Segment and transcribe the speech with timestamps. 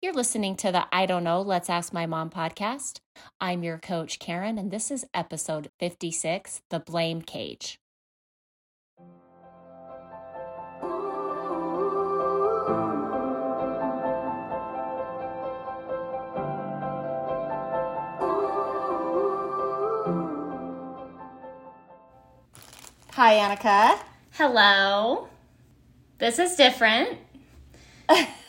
[0.00, 3.00] You're listening to the I Don't Know, Let's Ask My Mom podcast.
[3.40, 7.80] I'm your coach, Karen, and this is episode 56 The Blame Cage.
[23.14, 23.98] Hi, Annika.
[24.34, 25.26] Hello.
[26.18, 27.18] This is different.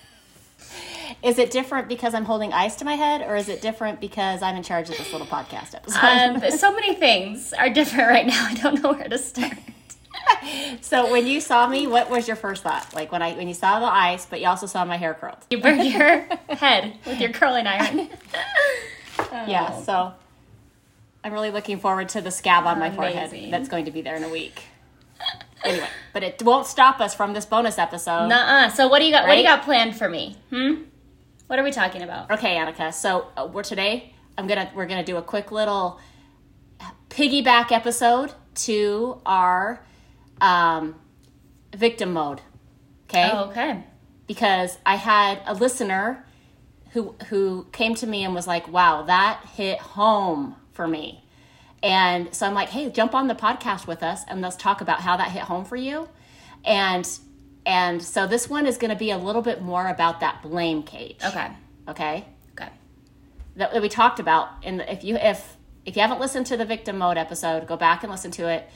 [1.21, 4.41] Is it different because I'm holding ice to my head, or is it different because
[4.41, 5.99] I'm in charge of this little podcast episode?
[6.01, 8.45] Um, so many things are different right now.
[8.47, 9.57] I don't know where to start.
[10.81, 12.93] so when you saw me, what was your first thought?
[12.93, 15.37] Like when I when you saw the ice, but you also saw my hair curled.
[15.49, 18.09] You burned your head with your curling iron.
[19.31, 20.13] Yeah, so
[21.23, 24.15] I'm really looking forward to the scab on my forehead that's going to be there
[24.15, 24.63] in a week.
[25.63, 28.27] Anyway, but it won't stop us from this bonus episode.
[28.27, 28.69] Nuh-uh.
[28.69, 29.27] So what do you got?
[29.27, 30.37] What do you got planned for me?
[30.49, 30.83] Hmm.
[31.49, 32.29] What are we talking about?
[32.29, 32.93] Okay, Annika.
[32.93, 34.13] So uh, we're today.
[34.37, 35.99] I'm gonna we're gonna do a quick little
[37.09, 39.83] piggyback episode to our
[40.41, 40.93] um,
[41.75, 42.41] victim mode.
[43.09, 43.31] Okay.
[43.33, 43.83] Oh, okay.
[44.27, 46.23] because I had a listener
[46.91, 51.25] who who came to me and was like, "Wow, that hit home for me."
[51.81, 55.01] And so I'm like, "Hey, jump on the podcast with us and let's talk about
[55.01, 56.09] how that hit home for you."
[56.63, 57.09] And
[57.69, 60.81] and so this one is going to be a little bit more about that blame
[60.81, 61.17] cage.
[61.23, 61.51] Okay.
[61.87, 62.25] Okay?
[62.53, 62.69] Okay.
[63.57, 66.57] That, that we talked about in the, if you if if you haven't listened to
[66.57, 68.67] the victim mode episode, go back and listen to it.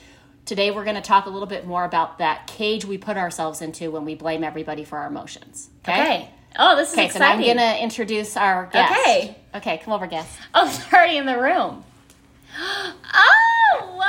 [0.45, 3.63] Today we're going to talk a little bit more about that cage we put ourselves
[3.63, 5.69] into when we blame everybody for our emotions.
[5.87, 6.29] Okay.
[6.59, 7.09] Oh, this is exciting.
[7.09, 8.91] Okay, so now I'm gonna introduce our guest.
[8.91, 9.35] Okay.
[9.55, 10.29] Okay, come over, guest.
[10.53, 11.83] Oh, they're already in the room.
[13.15, 14.03] Oh,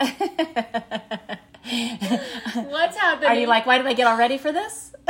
[0.00, 1.38] what?
[2.54, 3.30] What's happening?
[3.30, 4.92] Are you like, why did I get all ready for this?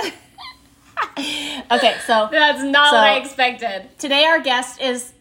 [1.18, 3.88] okay, so That's not So- what I expected.
[3.98, 5.12] today our guest is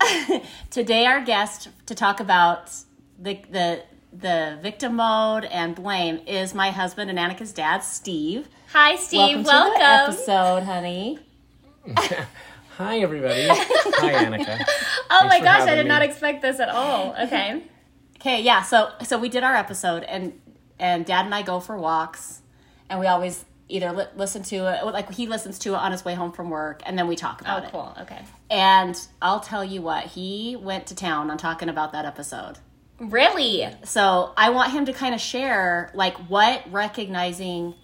[0.70, 2.72] today our guest to talk about
[3.18, 3.82] the the
[4.12, 8.48] the victim mode and blame is my husband and Annika's dad, Steve.
[8.72, 9.44] Hi, Steve.
[9.44, 11.18] Welcome, to the episode, honey.
[12.78, 13.46] Hi, everybody.
[13.48, 14.64] Hi, Annika.
[15.10, 17.14] oh my gosh, I having did not expect this at all.
[17.24, 17.62] Okay.
[18.16, 18.62] Okay, yeah.
[18.62, 20.32] So so we did our episode, and
[20.80, 22.40] and Dad and I go for walks,
[22.88, 26.04] and we always either li- listen to it, like he listens to it on his
[26.04, 27.70] way home from work, and then we talk Oh, about it.
[27.70, 27.94] cool.
[28.00, 28.18] Okay.
[28.50, 32.58] And I'll tell you what, he went to town on talking about that episode.
[32.98, 33.66] Really?
[33.84, 37.74] So I want him to kind of share like what recognizing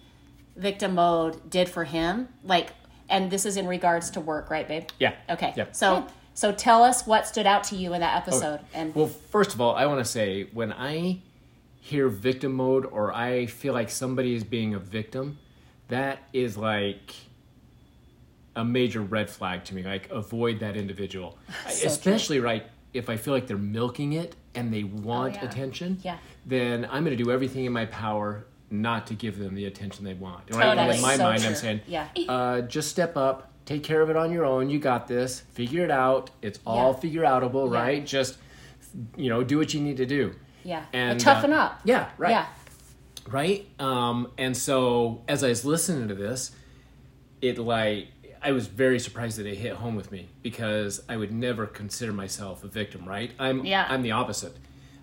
[0.57, 2.69] victim mode did for him, like,
[3.09, 4.83] and this is in regards to work, right, babe?
[4.99, 5.13] Yeah.
[5.29, 5.53] Okay.
[5.55, 5.75] Yep.
[5.75, 9.53] So so tell us what stood out to you in that episode, and Well, first
[9.55, 11.19] of all, I want to say when I
[11.79, 15.37] hear victim mode or I feel like somebody is being a victim,
[15.87, 17.13] that is like
[18.55, 19.83] a major red flag to me.
[19.83, 21.37] Like, avoid that individual.
[21.69, 25.45] So Especially, right, if I feel like they're milking it and they want yeah.
[25.45, 26.17] attention, Yeah.
[26.45, 30.03] then I'm going to do everything in my power not to give them the attention
[30.03, 30.49] they want.
[30.51, 30.63] Right?
[30.63, 30.87] Totally.
[30.87, 31.49] And in my So mind, true.
[31.49, 32.07] I'm saying, Yeah.
[32.27, 34.69] uh, just step up, take care of it on your own.
[34.69, 35.41] You got this.
[35.51, 36.31] Figure it out.
[36.41, 36.99] It's all Yeah.
[36.99, 37.79] figure outable, Yeah.
[37.79, 38.05] right?
[38.05, 38.39] Just
[39.15, 40.33] you know, do what you need to do.
[40.67, 41.81] Yeah, And toughen uh, up.
[41.85, 42.31] Yeah, right.
[42.31, 42.45] Yeah.
[43.29, 43.67] Right.
[43.79, 46.51] Um, and so as I was listening to this,
[47.41, 48.09] it like
[48.41, 52.11] I was very surprised that it hit home with me because I would never consider
[52.11, 53.05] myself a victim.
[53.07, 53.31] Right.
[53.39, 53.65] I'm.
[53.65, 53.85] Yeah.
[53.89, 54.55] I'm the opposite.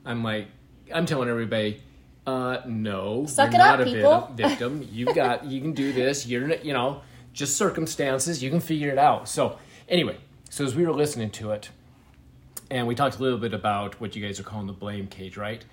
[0.04, 0.48] I'm like
[0.92, 1.82] I'm telling everybody.
[2.26, 4.88] Uh, no, Suck you're it up, not a people." victim.
[4.90, 6.26] You got, you can do this.
[6.26, 7.02] You're, you know,
[7.34, 8.42] just circumstances.
[8.42, 9.28] You can figure it out.
[9.28, 9.58] So,
[9.90, 10.16] anyway,
[10.48, 11.68] so as we were listening to it,
[12.74, 15.36] and we talked a little bit about what you guys are calling the blame cage,
[15.36, 15.64] right?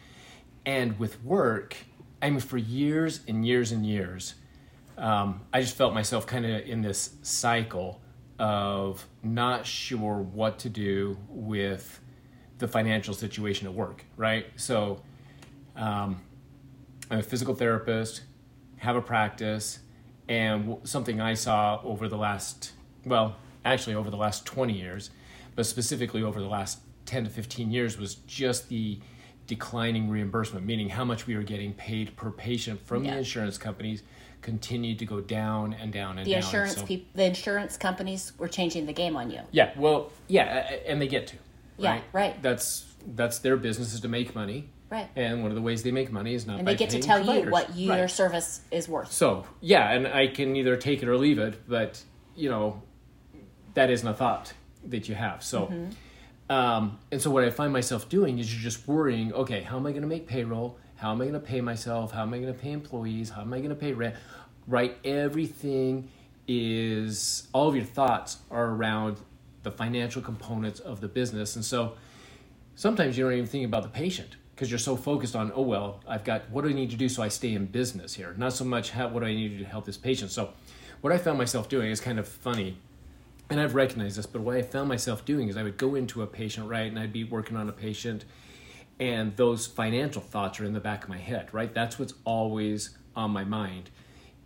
[0.68, 1.76] And with work,
[2.22, 4.36] I mean, for years and years and years,
[5.00, 8.00] um, I just felt myself kind of in this cycle
[8.38, 12.00] of not sure what to do with
[12.60, 14.46] the financial situation at work, right?
[14.56, 15.02] So,
[15.76, 16.22] um,
[17.10, 18.22] I'm a physical therapist,
[18.78, 19.80] have a practice,
[20.30, 22.74] and something I saw over the last,
[23.06, 25.09] well, actually over the last 20 years,
[25.56, 26.80] but specifically over the last
[27.11, 28.97] 10 to 15 years was just the
[29.46, 33.11] declining reimbursement, meaning how much we were getting paid per patient from Yeah.
[33.11, 34.02] the insurance companies
[34.41, 36.41] continued to go down and down and The down.
[36.41, 39.41] insurance So- peop- the insurance companies were changing the game on you.
[39.52, 41.35] yeah, well, yeah, and they get to.
[41.78, 42.03] Yeah, Right.
[42.13, 42.41] right.
[42.41, 42.85] That's
[43.16, 44.69] that's their business is to make money.
[44.91, 45.09] Right.
[45.16, 46.99] And one of the ways they make money is not And by they get to
[46.99, 48.11] tell you what your Right.
[48.11, 49.11] service is worth.
[49.11, 52.03] So yeah, and I can either take it or leave it, but
[52.35, 52.84] you know,
[53.73, 54.53] that isn't a thought
[54.85, 55.43] that you have.
[55.43, 55.90] So, Mm-hmm.
[56.52, 59.32] Um, and so what I find myself doing is you're just worrying.
[59.32, 60.78] Okay, how am I going to make payroll?
[60.98, 62.12] How am I going to pay myself?
[62.12, 63.30] How am I going to pay employees?
[63.30, 64.16] How am I going to pay rent?
[64.68, 66.09] Right, everything
[66.50, 69.16] is all of your thoughts are around
[69.64, 71.56] the financial components of the business.
[71.56, 71.94] And so
[72.76, 76.02] sometimes you don't even think about the patient because you're so focused on, oh, well,
[76.06, 78.36] I've got what do I need to do so I stay in business here?
[78.38, 80.32] Not so much how, what do I need to help this patient.
[80.32, 80.50] So
[81.00, 82.76] what I found myself doing is kind of funny.
[83.52, 86.22] And I've recognized this, but what I found myself doing is I would go into
[86.22, 88.24] a patient, right, and I'd be working on a patient,
[88.98, 91.74] and those financial thoughts are in the back of my head, right?
[91.74, 93.90] That's what's always on my mind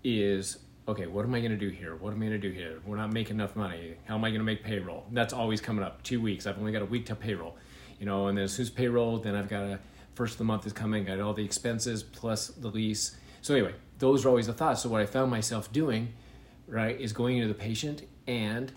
[0.04, 0.58] is
[0.88, 1.96] okay, what am I to do here?
[1.96, 2.80] What am I to do here?
[2.84, 3.94] We're not making enough money.
[4.06, 5.06] How am I to make payroll?
[5.12, 6.02] That's always coming up.
[6.02, 6.48] Two weeks.
[6.48, 7.58] I've only got a week to payroll,
[8.00, 8.28] you know.
[8.28, 9.80] And then as soon as payroll, then I've got a
[10.16, 11.06] first of the month is coming.
[11.06, 13.16] Got all the expenses plus the lease.
[13.44, 14.82] So anyway, those are always the thoughts.
[14.82, 16.14] So what I found myself doing,
[16.68, 18.72] right, is going into the patient and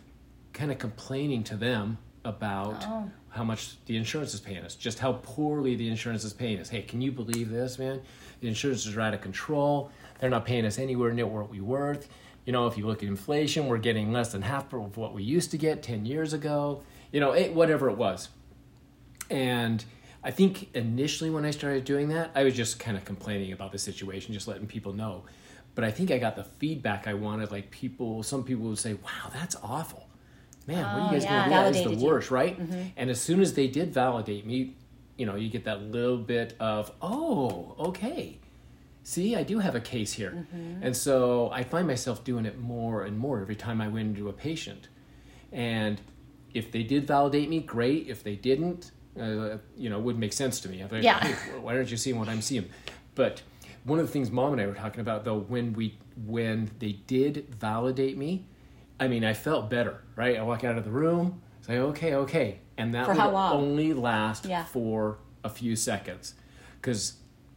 [0.58, 3.10] kind of complaining to them about Oh.
[3.30, 6.68] how much the insurance is paying us, just how poorly the insurance is paying us.
[6.68, 8.00] Hey, can you believe this, man?
[8.40, 9.90] The insurance is out of control.
[10.18, 12.08] They're not paying us anywhere near what we worth.
[12.44, 15.22] You know, if you look at inflation, we're getting less than half of what we
[15.22, 16.82] used to get 10 years ago.
[17.12, 18.28] You know, it, whatever it was.
[19.30, 19.84] And
[20.24, 23.70] I think initially when I started doing that, I was just kind of complaining about
[23.72, 25.24] the situation, just letting people know.
[25.74, 27.52] But I think I got the feedback I wanted.
[27.52, 30.07] Like people, some people would say, "Wow, that's awful,
[30.68, 30.84] man.
[30.84, 31.30] what are Oh, you guys yeah.
[31.30, 31.50] gonna do?
[31.50, 32.06] That is the you.
[32.06, 32.56] worst, right?"
[32.96, 34.74] And as soon as they did validate me,
[35.16, 38.38] you know, you get that little bit of, "Oh, okay."
[39.02, 40.46] See, I do have a case here.
[40.82, 44.28] And so I find myself doing it more and more every time I went into
[44.28, 44.88] a patient.
[45.50, 46.00] And
[46.52, 48.06] if they did validate me, great.
[48.08, 50.84] If they didn't, uh, you know, it wouldn't make sense to me.
[50.90, 51.20] Like, Yeah.
[51.24, 52.66] "Hey, why aren't you seeing what I'm seeing?
[53.14, 53.40] But
[53.84, 56.92] one of the things mom and I were talking about though, when we when they
[57.06, 58.44] did validate me,
[59.00, 60.36] I mean, I felt better, right?
[60.38, 63.52] I walk out of the room, say, okay, okay, and that For would how long?
[63.52, 64.64] only last Yeah.
[64.64, 66.34] for a few seconds,
[66.80, 67.14] because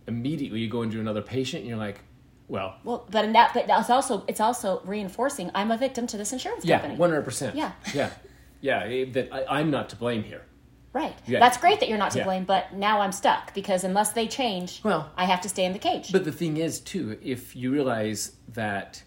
[0.08, 2.02] immediately you go into another patient and you're like,
[2.48, 5.50] well, Well, but in that, but that's also it's also reinforcing.
[5.56, 6.98] I'm a victim to this insurance yeah, company.
[7.00, 7.72] hundred percent, Yeah.
[7.94, 8.10] yeah,
[8.60, 10.44] yeah, eh, that I, I'm not to blame here.
[10.94, 11.16] Right.
[11.26, 11.40] Yeah.
[11.40, 12.26] That's great that you're not to Yeah.
[12.26, 15.72] blame, but now I'm stuck because unless they change, Well- I have to stay in
[15.72, 16.12] the cage.
[16.12, 19.02] But the thing is, too, if you realize that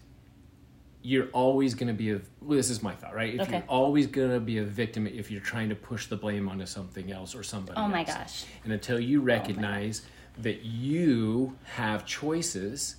[1.05, 3.35] you're always going to be a well, this is my thought, right?
[3.35, 3.57] If Okay.
[3.57, 6.65] you're always going to be a victim if you're trying to push the blame onto
[6.65, 8.07] something else or somebody Oh my else.
[8.15, 8.45] gosh.
[8.63, 10.01] And until you oh recognize
[10.39, 12.95] that you have choices,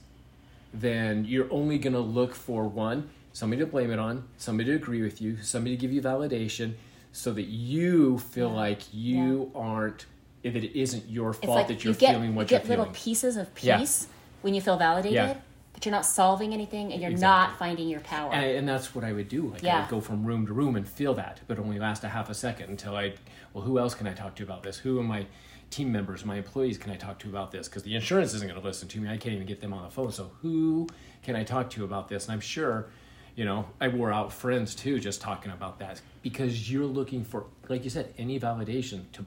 [0.72, 4.76] then you're only going to look for one, somebody to blame it on, somebody to
[4.76, 6.74] agree with you, somebody to give you validation
[7.12, 10.06] so that you feel like you aren't
[10.44, 12.84] that it isn't your fault like that you're you get, feeling what you get little
[12.84, 12.94] feeling.
[12.94, 13.78] pieces of Yeah.
[13.78, 14.06] peace
[14.42, 15.34] when you feel validated, Yeah.
[15.76, 17.50] But you're not solving anything and you're Exactly.
[17.50, 18.32] not finding your power.
[18.32, 19.48] And, and that's what I would do.
[19.48, 19.80] Like I Yeah.
[19.82, 22.34] would go from room to room and feel that, but only last a half a
[22.34, 23.12] second until I,
[23.52, 24.78] well, who else can I talk to about this?
[24.78, 25.26] Who are my
[25.68, 27.68] team members, my employees can I talk to about this?
[27.68, 29.10] Because the insurance isn't going to listen to me.
[29.10, 30.10] I can't even get them on the phone.
[30.12, 30.86] So who
[31.22, 32.24] can I talk to about this?
[32.24, 32.86] And I'm sure,
[33.34, 37.44] you know, I wore out friends too just talking about that because you're looking for,
[37.68, 39.26] like you said, any validation to,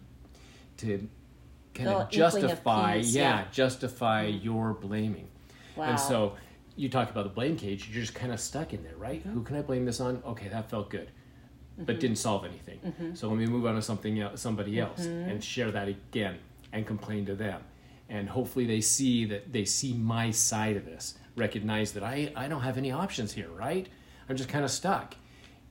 [0.77, 1.07] to
[1.75, 3.45] kind Feel of justify, peace, yeah, yeah.
[3.51, 4.43] justify mm-hmm.
[4.43, 5.27] your blaming.
[5.75, 5.85] Wow.
[5.85, 6.35] And so
[6.75, 9.19] you talk about the blame cage, you're just kind of stuck in there, right?
[9.21, 9.31] Mm-hmm.
[9.33, 10.21] Who can I blame this on?
[10.25, 11.11] Okay, that felt good,
[11.77, 12.79] but didn't solve anything.
[12.85, 13.15] Mm-hmm.
[13.15, 16.37] So let me move on to something else, somebody else and share that again
[16.71, 17.61] and complain to them.
[18.09, 22.47] And hopefully they see that they see my side of this, recognize that I, I
[22.47, 23.87] don't have any options here, right?
[24.27, 25.15] I'm just kind of stuck.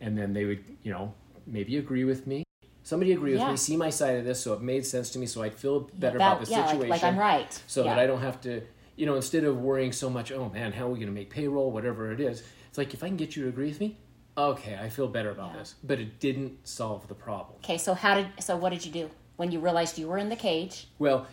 [0.00, 1.14] And then they would, you know,
[1.46, 2.44] maybe agree with me.
[2.84, 3.50] Somebody agree with Yeah.
[3.50, 5.80] me, see my side of this, so it made sense to me, so I'd feel
[5.80, 7.62] better That- about the yeah, like- situation like I'm right.
[7.66, 7.94] so Yeah.
[7.94, 8.62] that I don't have to,
[8.98, 11.30] you know, instead of worrying so much, oh man, how are we going to make
[11.30, 13.96] payroll, whatever it is, it's like if I can get you to agree with me,
[14.36, 15.60] okay, I feel better about Yeah.
[15.60, 15.76] this.
[15.84, 17.56] But it didn't solve the problem.
[17.64, 20.28] okay, so how did so what did you do when you realized you were in
[20.28, 20.88] the cage?
[20.98, 21.26] Well,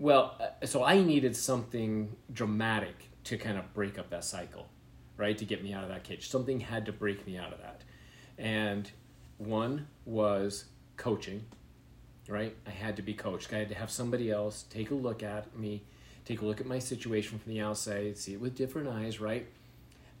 [0.00, 4.66] well, uh, so I needed something dramatic to kind of break up that cycle,
[5.16, 5.38] right?
[5.38, 6.28] To get me out of that cage.
[6.28, 7.82] Something had to break me out of that.
[8.38, 8.90] And
[9.38, 10.64] one was
[10.96, 11.44] coaching,
[12.28, 12.56] right?
[12.66, 13.52] I had to be coached.
[13.52, 15.82] I had to have somebody else take a look at me,
[16.28, 19.46] take a look at my situation from the outside, see it with different eyes, right?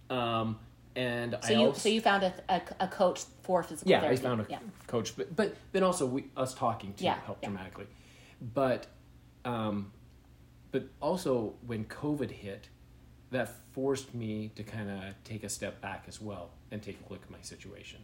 [0.08, 0.58] Um,
[0.96, 4.00] and So I you also, so you found a, a, a coach for physical yeah,
[4.00, 4.20] therapy.
[4.20, 4.58] I found a yeah.
[4.86, 7.50] coach, but but then also we us talking too Yeah, helped yeah.
[7.50, 7.86] dramatically.
[8.54, 8.86] But
[9.44, 9.92] um,
[10.72, 12.68] but also when COVID hit,
[13.30, 17.12] that forced me to kind of take a step back as well and take a
[17.12, 18.00] look at my situation.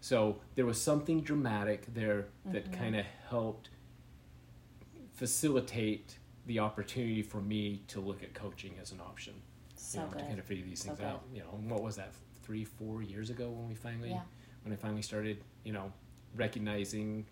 [0.00, 2.82] So there was something dramatic there that Mm-hmm.
[2.82, 3.68] kind of helped
[5.14, 9.34] facilitate the opportunity for me to look at coaching as an option.
[9.76, 11.06] So you know, to kind of figure these So things good.
[11.06, 11.22] out.
[11.32, 12.12] You know, what was that?
[12.42, 14.22] Three, four years ago when we finally Yeah.
[14.62, 15.92] when I finally started, you know,
[16.34, 17.26] recognizing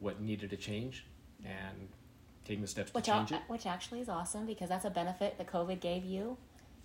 [0.00, 1.04] what needed to change
[1.44, 1.88] and
[2.44, 3.42] taking the steps Which to al- change it.
[3.48, 6.36] which actually is awesome because that's a benefit that COVID gave you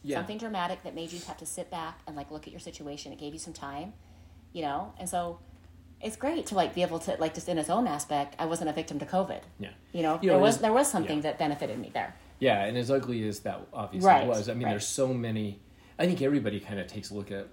[0.03, 0.17] Yeah.
[0.17, 3.11] something dramatic that made you have to sit back and like look at your situation.
[3.13, 3.93] It gave you some time,
[4.53, 5.39] you know, and so
[6.03, 8.35] it's great to like be able to like just in its own aspect.
[8.39, 9.41] I wasn't a victim to COVID.
[9.59, 9.69] Yeah.
[9.93, 11.23] You know, You know, there was there was something yeah.
[11.23, 12.15] that benefited me there.
[12.39, 14.71] Yeah, and as ugly as that obviously Right, was, I mean, right.
[14.71, 15.59] there's so many.
[15.99, 17.47] I think everybody kind of takes a look at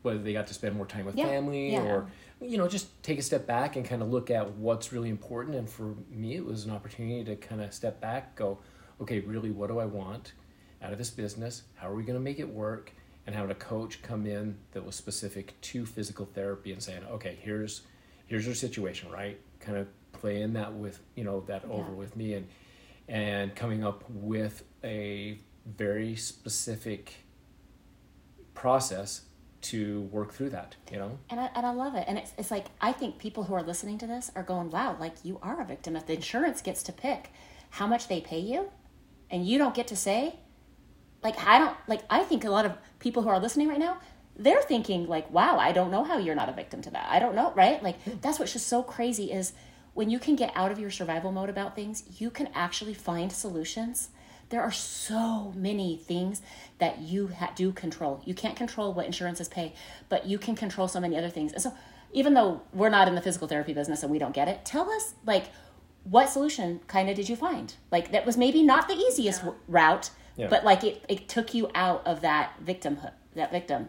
[0.00, 1.82] whether they got to spend more time with Yeah, family yeah.
[1.82, 2.06] or,
[2.40, 5.54] you know, just take a step back and kind of look at what's really important.
[5.56, 8.58] And for me, it was an opportunity to kind of step back, go,
[9.00, 10.32] okay, really, what do I want
[10.82, 11.64] out of this business?
[11.74, 12.92] How are we going to make it work?
[13.26, 17.38] And having a coach come in that was specific to physical therapy and saying, okay,
[17.40, 17.82] here's
[18.26, 19.38] here's your situation, right?
[19.60, 22.48] Kind of playing that with you know that over with me and
[23.08, 27.14] and coming up with a very specific
[28.54, 29.22] process
[29.60, 32.04] to work through that you know And I, and I love it.
[32.08, 34.96] And it's, it's like, I think people who are listening to this are going, wow,
[34.98, 35.94] like you are a victim.
[35.96, 37.30] If the insurance gets to pick
[37.70, 38.70] how much they pay you
[39.30, 40.36] and you don't get to say,
[41.22, 43.98] like, I don't, like, I think a lot of people who are listening right now,
[44.36, 47.06] they're thinking, like, wow, I don't know how you're not a victim to that.
[47.10, 47.82] I don't know, right?
[47.82, 48.12] Like, hmm.
[48.20, 49.52] that's what's just so crazy is
[49.94, 53.30] when you can get out of your survival mode about things, you can actually find
[53.30, 54.08] solutions.
[54.48, 56.42] There are so many things
[56.78, 58.22] that you ha- do control.
[58.24, 59.74] You can't control what insurances pay,
[60.08, 61.52] but you can control so many other things.
[61.52, 61.74] And so,
[62.14, 64.90] even though we're not in the physical therapy business and we don't get it, tell
[64.90, 65.46] us like
[66.04, 67.74] what solution kind of did you find?
[67.90, 70.48] Like that was maybe not the easiest w route, Yeah.
[70.48, 73.88] but like it, it took you out of that victimhood, that victim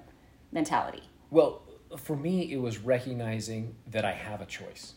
[0.52, 1.04] mentality.
[1.30, 1.62] well
[1.98, 4.94] for me it was recognizing that i have a choice.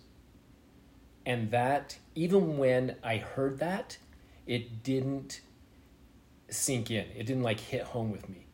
[1.25, 3.99] And that even when i heard that
[4.47, 5.41] it didn't
[6.49, 7.07] sink in.
[7.17, 8.47] It didn't like hit home with me.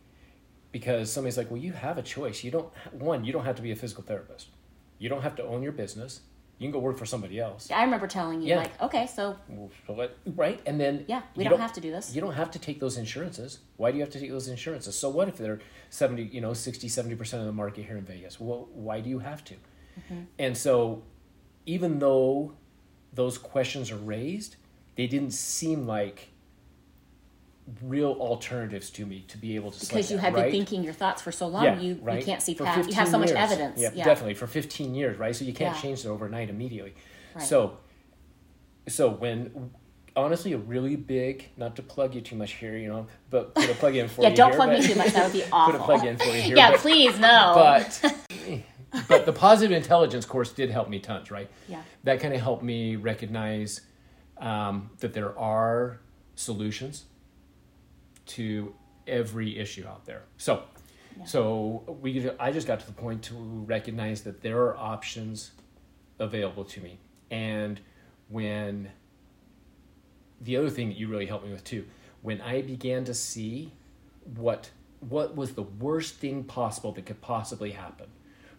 [0.71, 2.43] Because somebody's like well you have a choice.
[2.43, 4.49] You don't one you don't have to be a physical therapist.
[4.99, 6.21] You don't have to own your business
[6.63, 8.59] you can go work for somebody else I remember telling you Yeah.
[8.59, 9.37] like, okay, so
[10.37, 12.15] right and then Yeah, we you don't have to do this.
[12.15, 14.97] you don't have to take those insurances why do you have to take those insurances
[14.97, 18.39] so what if they're 70 you know 60 70% of the market here in vegas
[18.41, 20.23] well why do you have to Mm-hmm.
[20.39, 21.03] and so
[21.67, 22.55] even though
[23.13, 24.57] those questions are raised
[24.97, 26.32] they didn't seem like
[27.81, 30.45] real alternatives to me to be able to because you have right?
[30.45, 32.19] been thinking your thoughts for so long, yeah, you right?
[32.19, 32.89] you can't see For past.
[32.89, 33.39] You have 15 so much years.
[33.39, 33.81] evidence.
[33.81, 35.35] Yeah, Yeah, definitely for 15 years, right?
[35.35, 35.83] So you can't Yeah.
[35.83, 36.95] change it overnight immediately.
[37.35, 37.45] Right.
[37.45, 37.79] So,
[38.89, 39.71] so when
[40.17, 43.71] honestly a really big, not to plug you too much here, you know, but put
[43.71, 44.37] a plug in for you Yeah, you.
[44.37, 45.13] don't here, plug me too much.
[45.13, 46.57] That would be awful Put a plug in for you here.
[46.57, 47.53] Yeah, but, please no.
[47.55, 48.15] but
[49.09, 51.49] but the positive intelligence course did help me tons, right?
[51.69, 51.83] Yeah.
[52.05, 53.81] That kind of helped me recognize
[54.39, 56.01] um, that there are
[56.35, 57.05] solutions
[58.27, 58.75] to
[59.07, 60.23] every issue out there.
[60.37, 60.63] So,
[61.27, 65.53] so we I just got to the point to recognize that there are options
[66.19, 66.99] available to me,
[67.31, 67.81] and
[68.29, 68.91] when
[70.41, 71.85] the other thing that you really helped me with too,
[72.23, 73.73] when I began to see
[74.37, 78.07] what what was the worst thing possible that could possibly happen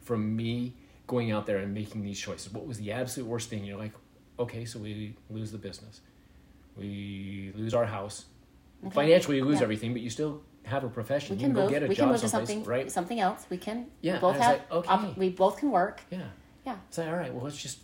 [0.01, 0.73] from me
[1.07, 2.51] going out there and making these choices.
[2.51, 3.63] What was the absolute worst thing?
[3.63, 3.93] You're like,
[4.37, 6.01] okay, so we lose the business,
[6.75, 8.25] we lose our house,
[8.91, 9.63] financially you lose Yeah.
[9.63, 11.35] everything, but you still have a profession.
[11.35, 12.91] We you can can go get a We can job move to something right?
[12.91, 13.45] something else.
[13.49, 13.87] We can.
[14.01, 14.71] Yeah, We both and I was have.
[14.71, 15.13] like, op- okay.
[15.19, 16.01] we both can work.
[16.09, 16.19] Yeah.
[16.65, 16.77] Yeah.
[16.87, 17.79] It's like, all right, well, let's just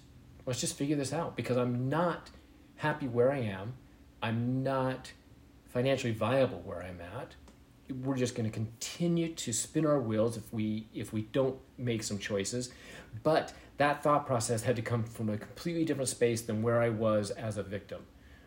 [0.45, 2.29] let's just figure this out because I'm not
[2.77, 3.73] happy where I am.
[4.21, 5.11] I'm not
[5.67, 7.35] financially viable where I'm at.
[8.03, 12.03] We're just going to continue to spin our wheels if we if we don't make
[12.03, 12.71] some choices.
[13.23, 16.89] But that thought process had to come from a completely different space than where I
[16.89, 18.01] was as a victim,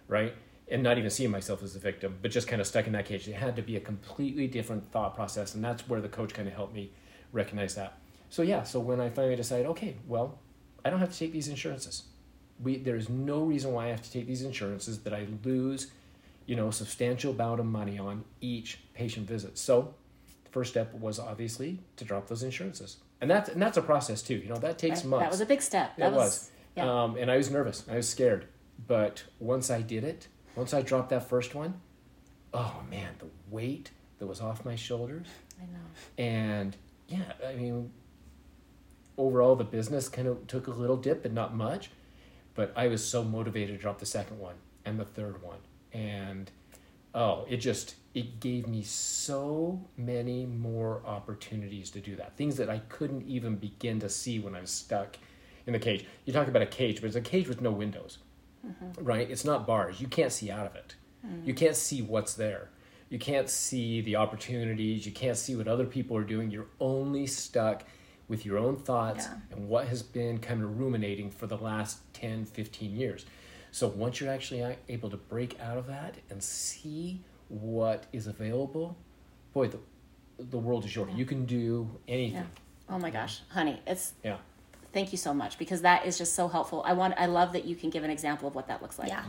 [0.09, 0.35] right?
[0.71, 3.04] And not even seeing myself as a victim, but just kind of stuck in that
[3.04, 3.28] cage.
[3.28, 6.49] It had to be a completely different thought process, and that's where the coach kind
[6.49, 6.92] of helped me
[7.33, 7.99] recognize that.
[8.31, 10.38] So yeah, so when I finally decided, okay, well,
[10.85, 12.04] I don't have to take these insurances.
[12.62, 15.88] We there is no reason why I have to take these insurances that I lose,
[16.47, 19.59] you know, a substantial amount of money on each patient visit.
[19.59, 19.95] So
[20.45, 22.99] the first step was obviously to drop those insurances.
[23.21, 24.37] And that's and that's a process too.
[24.37, 25.25] You know, that takes months.
[25.25, 25.97] that was a big step.
[25.97, 26.50] That It was.
[26.76, 26.90] Yeah.
[26.90, 27.85] Um, and I was nervous.
[27.90, 28.47] I was scared.
[28.87, 31.80] But once I did it, once I dropped that first one,
[32.52, 35.26] oh man, the weight that was off my shoulders.
[35.61, 36.25] I know.
[36.25, 36.76] And
[37.09, 37.90] yeah, I mean,
[39.16, 41.90] overall, the business kind of took a little dip, but not much.
[42.54, 45.59] But I was so motivated to drop the second one and the third one.
[45.92, 46.50] And
[47.14, 52.37] oh, it just, it gave me so many more opportunities to do that.
[52.37, 55.16] Things that I couldn't even begin to see when I was stuck
[55.66, 56.04] in the cage.
[56.25, 58.18] You talk about a cage, but it's a cage with no windows,
[59.00, 59.31] right?
[59.31, 60.00] It's not bars.
[60.00, 60.95] You can't see out of it.
[61.45, 62.69] You can't see what's there.
[63.09, 65.07] You can't see the opportunities.
[65.07, 66.50] You can't see what other people are doing.
[66.50, 67.85] You're only stuck
[68.28, 69.57] with your own thoughts Yeah.
[69.57, 73.26] and what has been kind of ruminating for the last 10, 15 years.
[73.71, 78.97] So once you're actually able to break out of that and see what is available,
[79.52, 79.78] boy, the,
[80.38, 81.12] the world is yours.
[81.14, 82.47] You can do anything.
[82.88, 84.38] Oh my gosh, honey, it's Yeah.
[84.92, 86.82] Thank you so much because that is just so helpful.
[86.87, 89.08] I want I love that you can give an example of what that looks like.
[89.08, 89.25] Yeah.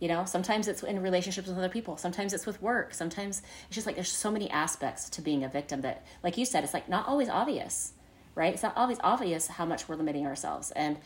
[0.00, 1.96] You know, sometimes it's in relationships with other people.
[1.96, 2.92] Sometimes it's with work.
[2.92, 6.44] Sometimes it's just like there's so many aspects to being a victim that, like you
[6.44, 7.92] said, it's like not always obvious,
[8.34, 8.52] right?
[8.52, 10.72] It's not always obvious how much we're limiting ourselves.
[10.72, 10.98] And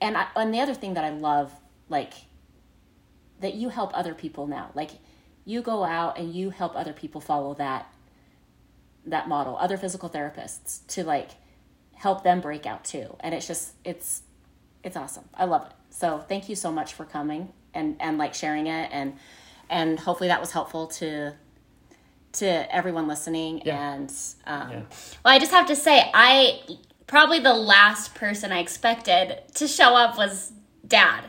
[0.00, 1.52] and I, and the other thing that I love,
[1.90, 2.14] like
[3.40, 4.70] that you help other people now.
[4.74, 4.92] Like
[5.44, 7.92] you go out and you help other people follow that
[9.04, 11.30] that model, other physical therapists to like
[11.98, 13.16] help them break out too.
[13.20, 14.22] And it's just it's
[14.82, 15.24] it's awesome.
[15.34, 15.72] I love it.
[15.90, 19.14] So thank you so much for coming and and like sharing it and
[19.70, 21.34] and hopefully that was helpful to
[22.30, 23.94] to everyone listening Yeah.
[23.94, 24.12] and
[24.46, 24.80] um, Yeah.
[25.24, 26.60] Well, I just have to say, I
[27.06, 30.52] probably the last person I expected to show up was
[30.86, 31.24] dad.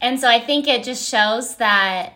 [0.00, 2.14] And so I think it just shows that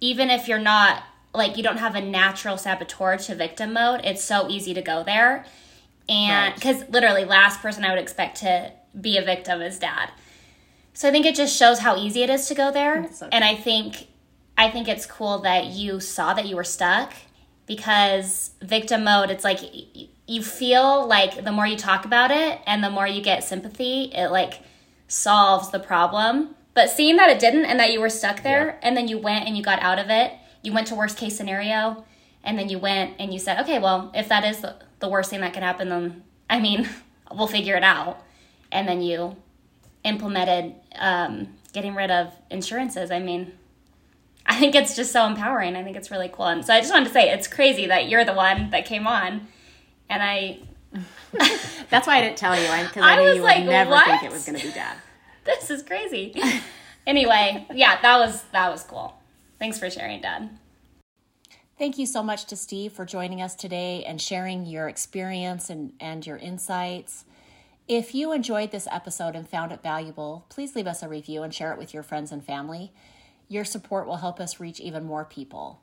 [0.00, 4.22] even if you're not like you don't have a natural saboteur to victim mode, it's
[4.22, 5.44] so easy to go there.
[6.10, 6.54] And Right.
[6.56, 10.10] because literally, last person I would expect to be a victim is dad.
[10.92, 13.06] So I think it just shows how easy it is to go there.
[13.12, 14.08] so and I think
[14.58, 17.14] I think it's cool that you saw that you were stuck
[17.66, 19.60] because victim mode it's like
[20.26, 24.10] you feel like the more you talk about it and the more you get sympathy,
[24.14, 24.60] it like
[25.08, 26.54] solves the problem.
[26.74, 28.74] But seeing that it didn't and that you were stuck there Yeah.
[28.82, 31.36] and then you went and you got out of it, you went to worst case
[31.36, 32.04] scenario
[32.44, 35.30] and then you went and you said, "Okay, well, if that is the, the worst
[35.30, 36.88] thing that can happen then I mean,
[37.32, 38.22] we'll figure it out."
[38.72, 39.36] And then you
[40.04, 43.10] implemented um, getting rid of insurances.
[43.10, 43.52] I mean,
[44.46, 45.76] I think it's just so empowering.
[45.76, 46.46] I think it's really cool.
[46.46, 49.06] And so I just wanted to say it's crazy that you're the one that came
[49.06, 49.48] on.
[50.08, 50.58] And I,
[51.90, 53.90] that's why I didn't tell you because I, I knew was you would like, never
[53.90, 54.06] what?
[54.06, 54.96] think it was going to be dad.
[55.44, 56.34] this is crazy.
[57.06, 59.14] anyway, yeah, that was that was cool.
[59.58, 60.48] Thanks for sharing, Dad.
[61.80, 65.94] Thank you so much to Steve for joining us today and sharing your experience and,
[65.98, 67.24] and your insights.
[67.88, 71.54] If you enjoyed this episode and found it valuable, please leave us a review and
[71.54, 72.92] share it with your friends and family.
[73.48, 75.80] Your support will help us reach even more people.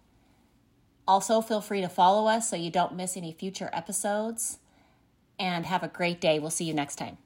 [1.08, 4.60] Also, feel free to follow us so you don't miss any future episodes.
[5.40, 6.38] And have a great day.
[6.38, 7.18] We'll see you next time.